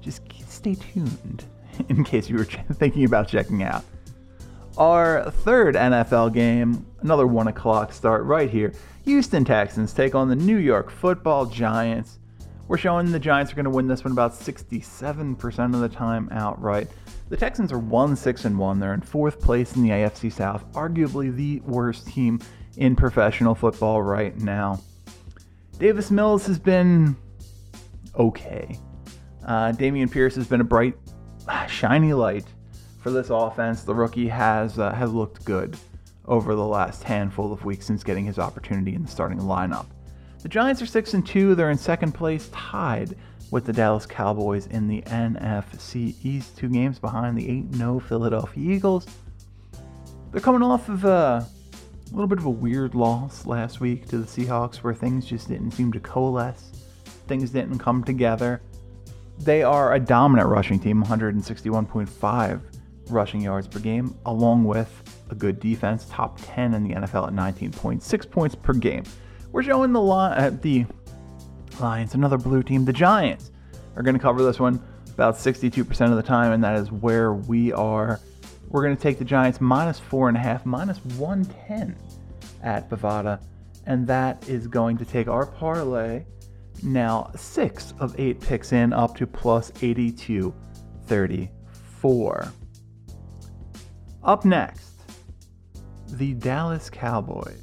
Just 0.01 0.23
stay 0.47 0.73
tuned 0.73 1.45
in 1.89 2.03
case 2.03 2.29
you 2.29 2.37
were 2.37 2.45
thinking 2.73 3.05
about 3.05 3.27
checking 3.27 3.61
out. 3.61 3.83
Our 4.77 5.29
third 5.29 5.75
NFL 5.75 6.33
game, 6.33 6.85
another 7.05 7.27
1 7.27 7.47
o'clock 7.47 7.93
start 7.93 8.23
right 8.23 8.49
here. 8.49 8.73
Houston 9.03 9.45
Texans 9.45 9.93
take 9.93 10.15
on 10.15 10.27
the 10.27 10.35
New 10.35 10.57
York 10.57 10.89
football 10.89 11.45
Giants. 11.45 12.17
We're 12.67 12.79
showing 12.79 13.11
the 13.11 13.19
Giants 13.19 13.51
are 13.51 13.55
going 13.55 13.65
to 13.65 13.69
win 13.69 13.87
this 13.87 14.03
one 14.03 14.11
about 14.11 14.33
67% 14.33 15.75
of 15.75 15.81
the 15.81 15.87
time 15.87 16.27
outright. 16.31 16.87
The 17.29 17.37
Texans 17.37 17.71
are 17.71 17.77
1 17.77 18.15
6 18.15 18.45
and 18.45 18.57
1. 18.57 18.79
They're 18.79 18.95
in 18.95 19.01
fourth 19.01 19.39
place 19.39 19.75
in 19.75 19.83
the 19.83 19.89
AFC 19.89 20.31
South, 20.31 20.65
arguably 20.73 21.33
the 21.33 21.59
worst 21.59 22.07
team 22.07 22.39
in 22.77 22.95
professional 22.95 23.53
football 23.53 24.01
right 24.01 24.35
now. 24.39 24.81
Davis 25.77 26.09
Mills 26.09 26.47
has 26.47 26.57
been 26.57 27.15
okay. 28.15 28.79
Uh, 29.45 29.73
Dameon 29.73 30.09
Pierce 30.09 30.33
has 30.35 30.47
been 30.47 30.61
a 30.61 30.65
bright, 30.65 30.95
shiny 31.67 32.13
light 32.13 32.45
for 32.99 33.11
this 33.11 33.29
offense. 33.29 33.83
The 33.83 33.93
rookie 33.93 34.27
has 34.27 34.79
uh, 34.79 34.91
has 34.91 35.13
looked 35.13 35.45
good 35.45 35.77
over 36.27 36.55
the 36.55 36.65
last 36.65 37.03
handful 37.03 37.53
of 37.53 37.65
weeks 37.65 37.85
since 37.85 38.03
getting 38.03 38.25
his 38.25 38.39
opportunity 38.39 38.95
in 38.95 39.03
the 39.03 39.11
starting 39.11 39.39
lineup. 39.39 39.87
The 40.41 40.49
Giants 40.49 40.81
are 40.81 40.85
six 40.85 41.13
and 41.13 41.25
two. 41.25 41.55
They're 41.55 41.71
in 41.71 41.77
second 41.77 42.13
place, 42.13 42.49
tied 42.53 43.15
with 43.51 43.65
the 43.65 43.73
Dallas 43.73 44.05
Cowboys 44.05 44.67
in 44.67 44.87
the 44.87 45.01
NFC 45.03 46.15
East, 46.23 46.57
two 46.57 46.69
games 46.69 46.99
behind 46.99 47.37
the 47.37 47.49
8 47.49 47.75
0 47.75 47.99
Philadelphia 47.99 48.75
Eagles. 48.75 49.07
They're 50.31 50.41
coming 50.41 50.61
off 50.61 50.89
of 50.89 51.05
a 51.05 51.47
little 52.11 52.27
bit 52.27 52.39
of 52.39 52.45
a 52.45 52.49
weird 52.49 52.95
loss 52.95 53.45
last 53.45 53.79
week 53.79 54.07
to 54.09 54.17
the 54.17 54.25
Seahawks 54.25 54.77
where 54.77 54.93
things 54.93 55.25
just 55.25 55.47
didn't 55.47 55.71
seem 55.71 55.91
to 55.93 55.99
coalesce, 55.99 56.71
things 57.27 57.49
didn't 57.51 57.79
come 57.79 58.03
together. 58.03 58.61
They 59.39 59.63
are 59.63 59.93
a 59.93 59.99
dominant 59.99 60.49
rushing 60.49 60.79
team, 60.79 61.03
161.5 61.03 62.61
rushing 63.09 63.41
yards 63.41 63.67
per 63.67 63.79
game, 63.79 64.15
along 64.25 64.63
with 64.65 65.03
a 65.29 65.35
good 65.35 65.59
defense, 65.59 66.05
top 66.09 66.39
10 66.41 66.73
in 66.73 66.83
the 66.83 66.95
NFL 66.95 67.27
at 67.27 67.33
19.6 67.33 68.31
points 68.31 68.55
per 68.55 68.73
game. 68.73 69.03
We're 69.51 69.63
showing 69.63 69.93
the 69.93 70.01
uh, 70.01 70.49
the 70.61 70.85
Lions, 71.79 72.13
another 72.13 72.37
blue 72.37 72.63
team. 72.63 72.85
The 72.85 72.93
Giants 72.93 73.51
are 73.95 74.03
going 74.03 74.15
to 74.15 74.21
cover 74.21 74.43
this 74.43 74.59
one 74.59 74.81
about 75.13 75.35
62% 75.35 76.09
of 76.09 76.15
the 76.15 76.23
time, 76.23 76.51
and 76.51 76.63
that 76.63 76.75
is 76.75 76.91
where 76.91 77.33
we 77.33 77.71
are. 77.71 78.19
We're 78.69 78.83
going 78.83 78.95
to 78.95 79.01
take 79.01 79.17
the 79.17 79.25
Giants 79.25 79.61
minus 79.61 79.99
four 79.99 80.27
and 80.27 80.37
a 80.37 80.39
half, 80.39 80.65
minus 80.65 80.97
110 81.17 81.95
at 82.63 82.89
Bovada, 82.89 83.41
and 83.85 84.05
that 84.07 84.47
is 84.49 84.67
going 84.67 84.97
to 84.97 85.05
take 85.05 85.27
our 85.27 85.45
parlay 85.45 86.25
now 86.83 87.31
six 87.35 87.93
of 87.99 88.19
eight 88.19 88.41
picks 88.41 88.73
in 88.73 88.91
up 88.91 89.15
to 89.15 89.25
plus 89.25 89.71
82 89.81 90.53
34. 91.05 92.51
Up 94.25 94.43
next, 94.43 95.03
the 96.09 96.33
Dallas 96.33 96.89
Cowboys. 96.89 97.61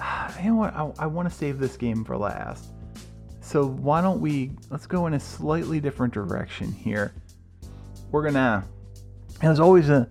Ah, 0.00 0.36
you 0.40 0.50
know 0.50 0.56
what? 0.56 0.74
I, 0.74 0.90
I 0.98 1.06
want 1.06 1.30
to 1.30 1.34
save 1.34 1.60
this 1.60 1.76
game 1.76 2.04
for 2.04 2.16
last. 2.16 2.72
So 3.40 3.64
why 3.64 4.00
don't 4.00 4.20
we 4.20 4.50
let's 4.70 4.88
go 4.88 5.06
in 5.06 5.14
a 5.14 5.20
slightly 5.20 5.78
different 5.78 6.12
direction 6.12 6.72
here. 6.72 7.14
We're 8.10 8.24
gonna 8.24 8.64
there's 9.40 9.60
always 9.60 9.88
a 9.88 10.10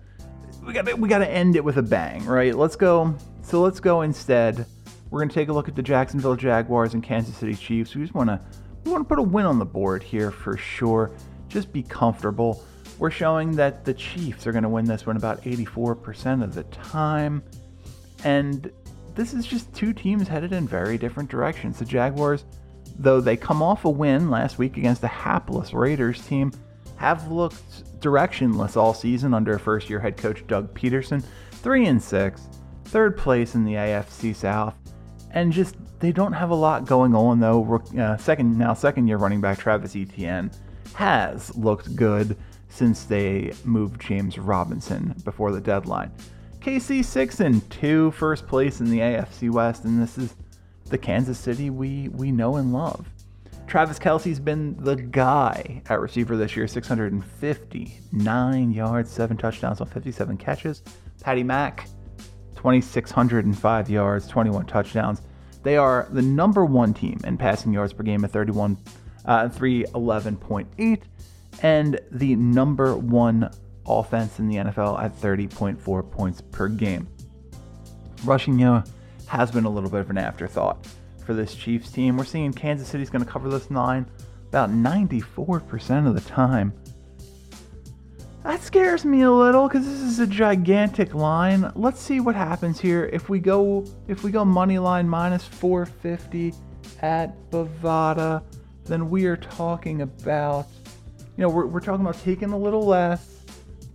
we 0.64 0.72
gotta 0.72 0.96
we 0.96 1.06
gotta 1.06 1.28
end 1.28 1.54
it 1.54 1.62
with 1.62 1.76
a 1.76 1.82
bang, 1.82 2.24
right? 2.24 2.56
Let's 2.56 2.76
go 2.76 3.14
so 3.42 3.60
let's 3.60 3.78
go 3.78 4.00
instead. 4.00 4.64
We're 5.10 5.20
gonna 5.20 5.34
take 5.34 5.50
a 5.50 5.52
look 5.52 5.68
at 5.68 5.76
the 5.76 5.82
Jacksonville 5.82 6.34
Jaguars 6.34 6.94
and 6.94 7.02
Kansas 7.02 7.36
City 7.36 7.54
Chiefs. 7.54 7.94
We 7.94 8.00
just 8.00 8.14
wanna 8.14 8.40
we 8.84 8.90
wanna 8.90 9.04
put 9.04 9.18
a 9.18 9.22
win 9.22 9.44
on 9.44 9.58
the 9.58 9.66
board 9.66 10.02
here 10.02 10.30
for 10.30 10.56
sure. 10.56 11.10
Just 11.48 11.74
be 11.74 11.82
comfortable. 11.82 12.64
We're 12.98 13.10
showing 13.10 13.52
that 13.56 13.84
the 13.84 13.94
Chiefs 13.94 14.46
are 14.46 14.52
going 14.52 14.62
to 14.62 14.68
win 14.68 14.86
this 14.86 15.06
one 15.06 15.16
about 15.16 15.42
84% 15.42 16.42
of 16.42 16.54
the 16.54 16.64
time. 16.64 17.42
And 18.24 18.70
this 19.14 19.34
is 19.34 19.46
just 19.46 19.72
two 19.74 19.92
teams 19.92 20.28
headed 20.28 20.52
in 20.52 20.66
very 20.66 20.96
different 20.96 21.30
directions. 21.30 21.78
The 21.78 21.84
Jaguars, 21.84 22.44
though 22.98 23.20
they 23.20 23.36
come 23.36 23.62
off 23.62 23.84
a 23.84 23.90
win 23.90 24.30
last 24.30 24.58
week 24.58 24.76
against 24.76 25.00
the 25.00 25.08
hapless 25.08 25.74
Raiders 25.74 26.26
team, 26.26 26.52
have 26.96 27.30
looked 27.30 28.00
directionless 28.00 28.76
all 28.76 28.94
season 28.94 29.34
under 29.34 29.58
first 29.58 29.90
year 29.90 30.00
head 30.00 30.16
coach 30.16 30.46
Doug 30.46 30.74
Pederson. 30.74 31.22
3 31.52 31.86
and 31.86 32.02
6, 32.02 32.48
third 32.84 33.16
place 33.16 33.54
in 33.54 33.64
the 33.64 33.74
AFC 33.74 34.34
South. 34.34 34.74
And 35.32 35.52
just 35.52 35.76
they 35.98 36.12
don't 36.12 36.32
have 36.32 36.50
a 36.50 36.54
lot 36.54 36.86
going 36.86 37.14
on 37.14 37.40
though. 37.40 37.82
Uh, 37.98 38.16
second 38.16 38.56
now 38.56 38.72
second 38.74 39.08
year 39.08 39.16
running 39.16 39.40
back 39.40 39.58
Travis 39.58 39.96
Etienne 39.96 40.50
has 40.94 41.54
looked 41.56 41.94
good 41.96 42.36
since 42.76 43.04
they 43.04 43.52
moved 43.64 44.00
James 44.00 44.38
Robinson 44.38 45.14
before 45.24 45.50
the 45.50 45.60
deadline. 45.60 46.12
KC 46.60 47.04
6 47.04 47.40
and 47.40 47.70
2, 47.70 48.10
first 48.10 48.46
place 48.46 48.80
in 48.80 48.90
the 48.90 48.98
AFC 48.98 49.50
West, 49.50 49.84
and 49.84 50.00
this 50.00 50.18
is 50.18 50.34
the 50.86 50.98
Kansas 50.98 51.38
City 51.38 51.70
we, 51.70 52.08
we 52.10 52.30
know 52.30 52.56
and 52.56 52.72
love. 52.72 53.08
Travis 53.66 53.98
Kelce's 53.98 54.38
been 54.38 54.76
the 54.78 54.96
guy 54.96 55.82
at 55.88 56.00
receiver 56.00 56.36
this 56.36 56.54
year 56.54 56.68
659 56.68 58.72
yards, 58.72 59.10
7 59.10 59.36
touchdowns 59.36 59.80
on 59.80 59.88
57 59.88 60.36
catches. 60.36 60.82
Patty 61.20 61.42
Mack, 61.42 61.88
2,605 62.56 63.90
yards, 63.90 64.28
21 64.28 64.66
touchdowns. 64.66 65.22
They 65.62 65.76
are 65.76 66.06
the 66.10 66.22
number 66.22 66.64
one 66.64 66.94
team 66.94 67.18
in 67.24 67.38
passing 67.38 67.72
yards 67.72 67.92
per 67.92 68.04
game 68.04 68.24
at 68.24 68.30
31, 68.30 68.78
uh, 69.24 69.48
311.8 69.48 71.02
and 71.62 72.00
the 72.10 72.36
number 72.36 72.96
one 72.96 73.50
offense 73.86 74.38
in 74.38 74.48
the 74.48 74.56
NFL 74.56 75.00
at 75.02 75.16
30.4 75.16 76.10
points 76.10 76.40
per 76.40 76.68
game. 76.68 77.08
Rushing 78.24 78.58
you 78.58 78.82
has 79.26 79.50
been 79.50 79.64
a 79.64 79.70
little 79.70 79.90
bit 79.90 80.00
of 80.00 80.10
an 80.10 80.18
afterthought 80.18 80.86
for 81.24 81.34
this 81.34 81.54
Chiefs 81.54 81.90
team. 81.90 82.16
We're 82.16 82.24
seeing 82.24 82.52
Kansas 82.52 82.88
City's 82.88 83.10
going 83.10 83.24
to 83.24 83.30
cover 83.30 83.48
this 83.48 83.70
line 83.70 84.06
about 84.48 84.70
94% 84.70 86.06
of 86.06 86.14
the 86.14 86.20
time. 86.20 86.72
That 88.44 88.62
scares 88.62 89.04
me 89.04 89.22
a 89.22 89.30
little 89.30 89.66
because 89.66 89.84
this 89.84 90.00
is 90.00 90.20
a 90.20 90.26
gigantic 90.26 91.14
line. 91.14 91.72
Let's 91.74 92.00
see 92.00 92.20
what 92.20 92.36
happens 92.36 92.78
here. 92.78 93.10
If 93.12 93.28
we 93.28 93.40
go 93.40 93.84
if 94.06 94.22
we 94.22 94.30
go 94.30 94.44
money 94.44 94.78
line 94.78 95.08
minus 95.08 95.44
450 95.44 96.54
at 97.02 97.34
Bovada, 97.50 98.44
then 98.84 99.10
we 99.10 99.26
are 99.26 99.36
talking 99.36 100.02
about 100.02 100.68
you 101.36 101.42
know, 101.42 101.50
we're, 101.50 101.66
we're 101.66 101.80
talking 101.80 102.00
about 102.00 102.18
taking 102.22 102.52
a 102.52 102.58
little 102.58 102.86
less 102.86 103.42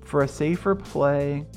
for 0.04 0.22
a 0.22 0.28
safer 0.28 0.76
play. 0.76 1.48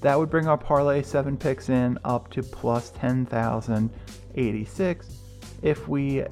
That 0.00 0.18
would 0.18 0.30
bring 0.30 0.48
our 0.48 0.58
parlay 0.58 1.02
seven 1.02 1.36
picks 1.36 1.68
in 1.68 1.98
up 2.04 2.30
to 2.30 2.42
plus 2.42 2.90
10,086. 2.90 5.20
If 5.62 5.86
we 5.86 6.24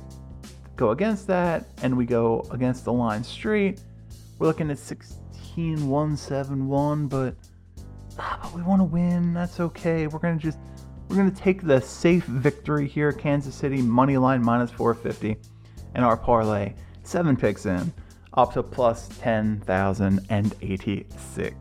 go 0.76 0.90
against 0.90 1.28
that 1.28 1.66
and 1.82 1.96
we 1.96 2.04
go 2.06 2.44
against 2.50 2.84
the 2.84 2.92
line 2.92 3.22
straight, 3.22 3.80
we're 4.38 4.48
looking 4.48 4.70
at 4.70 4.78
16171, 4.78 7.06
but, 7.08 7.36
ah, 8.18 8.40
but 8.42 8.54
we 8.54 8.62
want 8.62 8.80
to 8.80 8.84
win. 8.84 9.34
That's 9.34 9.60
okay. 9.60 10.06
We're 10.06 10.18
going 10.18 10.38
to 10.38 10.42
just 10.42 10.58
We're 11.08 11.16
going 11.16 11.30
to 11.30 11.40
take 11.40 11.62
the 11.62 11.80
safe 11.80 12.24
victory 12.24 12.88
here, 12.88 13.12
Kansas 13.12 13.54
City 13.54 13.82
money 13.82 14.16
line 14.16 14.42
minus 14.42 14.70
450, 14.70 15.36
and 15.94 16.04
our 16.04 16.16
parlay 16.16 16.74
seven 17.02 17.36
picks 17.36 17.66
in, 17.66 17.92
up 18.34 18.52
to 18.54 18.62
plus 18.62 19.08
10,086. 19.20 21.56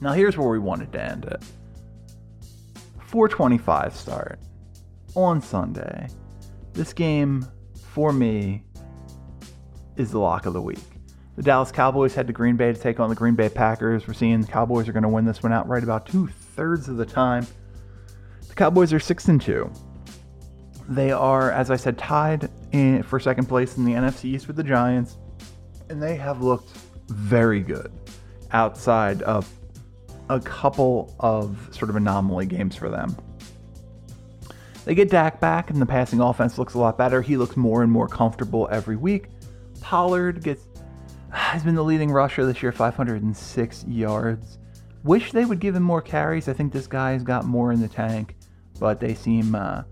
Now 0.00 0.12
here's 0.12 0.36
where 0.36 0.48
we 0.48 0.58
wanted 0.58 0.92
to 0.92 1.02
end 1.02 1.24
it. 1.24 1.42
425 3.06 3.94
start 3.94 4.38
on 5.14 5.40
Sunday. 5.40 6.08
This 6.72 6.92
game, 6.92 7.46
for 7.92 8.12
me, 8.12 8.64
is 9.96 10.10
the 10.10 10.18
lock 10.18 10.46
of 10.46 10.52
the 10.52 10.60
week. 10.60 10.78
The 11.36 11.42
Dallas 11.42 11.70
Cowboys 11.70 12.14
head 12.14 12.26
to 12.26 12.32
Green 12.32 12.56
Bay 12.56 12.72
to 12.72 12.78
take 12.78 13.00
on 13.00 13.08
the 13.08 13.14
Green 13.14 13.34
Bay 13.34 13.48
Packers. 13.48 14.06
We're 14.06 14.14
seeing 14.14 14.40
the 14.40 14.46
Cowboys 14.46 14.88
are 14.88 14.92
going 14.92 15.02
to 15.02 15.08
win 15.08 15.24
this 15.24 15.42
one 15.42 15.52
out 15.52 15.68
right 15.68 15.82
about 15.82 16.06
two 16.06 16.26
thirds 16.26 16.88
of 16.88 16.96
the 16.96 17.06
time. 17.06 17.46
The 18.48 18.54
Cowboys 18.54 18.92
are 18.92 19.00
six 19.00 19.28
and 19.28 19.40
two. 19.40 19.70
They 20.88 21.10
are, 21.10 21.50
as 21.50 21.70
I 21.70 21.76
said, 21.76 21.98
tied 21.98 22.48
in, 22.72 23.02
for 23.02 23.18
second 23.18 23.46
place 23.46 23.76
in 23.76 23.84
the 23.84 23.92
NFC 23.92 24.26
East 24.26 24.46
with 24.46 24.56
the 24.56 24.62
Giants, 24.62 25.16
and 25.88 26.02
they 26.02 26.16
have 26.16 26.42
looked 26.42 26.70
very 27.08 27.60
good 27.60 27.92
outside 28.52 29.22
of 29.22 29.50
a 30.28 30.40
couple 30.40 31.14
of 31.20 31.68
sort 31.72 31.90
of 31.90 31.96
anomaly 31.96 32.46
games 32.46 32.76
for 32.76 32.88
them. 32.88 33.16
They 34.84 34.94
get 34.94 35.10
Dak 35.10 35.40
back, 35.40 35.70
and 35.70 35.82
the 35.82 35.86
passing 35.86 36.20
offense 36.20 36.58
looks 36.58 36.74
a 36.74 36.78
lot 36.78 36.96
better. 36.96 37.20
He 37.20 37.36
looks 37.36 37.56
more 37.56 37.82
and 37.82 37.90
more 37.90 38.06
comfortable 38.06 38.68
every 38.70 38.96
week. 38.96 39.28
Pollard 39.80 40.42
gets 40.42 40.66
has 41.30 41.62
been 41.62 41.74
the 41.74 41.84
leading 41.84 42.10
rusher 42.10 42.46
this 42.46 42.62
year, 42.62 42.72
506 42.72 43.84
yards. 43.88 44.58
Wish 45.02 45.32
they 45.32 45.44
would 45.44 45.58
give 45.58 45.74
him 45.74 45.82
more 45.82 46.00
carries. 46.00 46.48
I 46.48 46.52
think 46.52 46.72
this 46.72 46.86
guy's 46.86 47.22
got 47.22 47.44
more 47.44 47.72
in 47.72 47.80
the 47.80 47.88
tank, 47.88 48.36
but 48.78 49.00
they 49.00 49.14
seem 49.14 49.54
uh, 49.54 49.82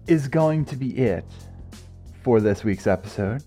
is 0.06 0.28
going 0.28 0.64
to 0.66 0.76
be 0.76 0.98
it 0.98 1.24
for 2.22 2.40
this 2.40 2.64
week's 2.64 2.86
episode 2.86 3.42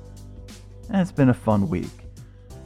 And 0.91 1.01
it's 1.01 1.11
been 1.11 1.31
a 1.31 1.35
fun 1.35 1.71
week. 1.71 1.89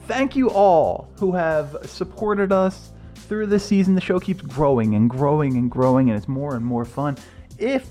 Thank 0.09 0.35
you 0.35 0.51
all 0.51 1.09
who 1.19 1.31
have 1.33 1.77
supported 1.85 2.51
us 2.51 2.91
through 3.15 3.47
this 3.47 3.65
season. 3.65 3.95
The 3.95 4.01
show 4.01 4.19
keeps 4.19 4.43
growing 4.43 4.97
and 4.97 5.09
growing 5.09 5.57
and 5.57 5.71
growing, 5.71 6.11
and 6.11 6.19
it's 6.19 6.27
more 6.27 6.57
and 6.57 6.65
more 6.65 6.85
fun. 6.85 7.17
If 7.57 7.87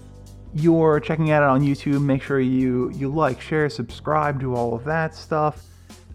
you're 0.54 1.00
checking 1.00 1.32
out 1.32 1.42
on 1.42 1.62
YouTube, 1.62 2.04
make 2.04 2.22
sure 2.22 2.42
you 2.42 2.92
you 2.94 3.08
like, 3.08 3.40
share, 3.40 3.70
subscribe, 3.70 4.42
do 4.42 4.56
all 4.56 4.74
of 4.74 4.84
that 4.84 5.16
stuff 5.16 5.64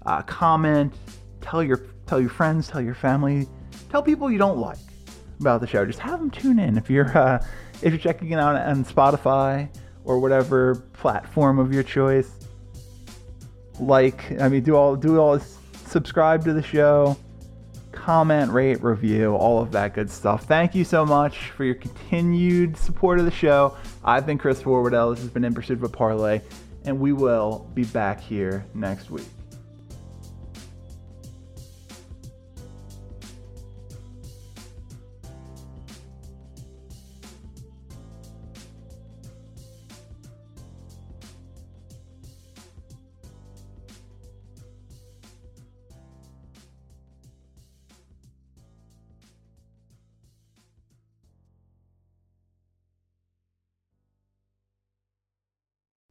uh, 0.04 0.22
comment, 0.22 0.92
tell 1.40 1.62
your 1.62 1.82
tell 2.06 2.20
your 2.20 2.30
friends, 2.30 2.68
tell 2.68 2.82
your 2.82 2.94
family, 2.94 3.48
tell 3.90 4.02
people 4.02 4.30
you 4.30 4.38
don't 4.38 4.58
like 4.58 4.78
about 5.40 5.60
the 5.60 5.66
show. 5.66 5.84
Just 5.84 5.98
have 6.00 6.18
them 6.18 6.30
tune 6.30 6.58
in 6.58 6.76
if 6.78 6.90
you're 6.90 7.16
uh, 7.16 7.44
if 7.82 7.92
you're 7.92 7.98
checking 7.98 8.30
it 8.30 8.38
out 8.38 8.56
on 8.56 8.84
Spotify 8.84 9.68
or 10.04 10.18
whatever 10.18 10.76
platform 10.92 11.58
of 11.58 11.72
your 11.72 11.82
choice. 11.82 12.30
Like, 13.80 14.40
I 14.40 14.48
mean, 14.48 14.62
do 14.62 14.76
all 14.76 14.96
do 14.96 15.18
all 15.18 15.38
this, 15.38 15.58
subscribe 15.86 16.44
to 16.44 16.52
the 16.52 16.62
show, 16.62 17.16
comment, 17.90 18.52
rate, 18.52 18.82
review, 18.82 19.34
all 19.34 19.60
of 19.60 19.72
that 19.72 19.94
good 19.94 20.10
stuff. 20.10 20.44
Thank 20.44 20.74
you 20.74 20.84
so 20.84 21.04
much 21.04 21.50
for 21.50 21.64
your 21.64 21.74
continued 21.74 22.76
support 22.76 23.18
of 23.18 23.24
the 23.24 23.30
show. 23.30 23.76
I've 24.04 24.26
been 24.26 24.38
Chris 24.38 24.62
Horwedel. 24.62 25.14
This 25.14 25.22
has 25.22 25.30
been 25.30 25.44
In 25.44 25.54
Pursuit 25.54 25.78
of 25.78 25.84
a 25.84 25.88
Parlay, 25.88 26.40
and 26.84 27.00
we 27.00 27.12
will 27.12 27.70
be 27.74 27.84
back 27.84 28.20
here 28.20 28.64
next 28.74 29.10
week. 29.10 29.26